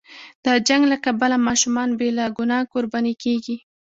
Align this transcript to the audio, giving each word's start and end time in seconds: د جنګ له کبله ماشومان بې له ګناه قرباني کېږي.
د 0.45 0.47
جنګ 0.67 0.83
له 0.91 0.97
کبله 1.05 1.37
ماشومان 1.47 1.89
بې 1.99 2.09
له 2.17 2.25
ګناه 2.37 2.67
قرباني 2.73 3.13
کېږي. 3.23 3.57